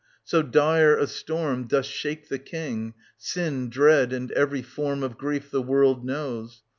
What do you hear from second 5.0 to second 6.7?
Of grief the world knows.